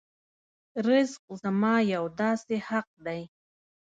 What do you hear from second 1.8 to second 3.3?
یو داسې حق دی.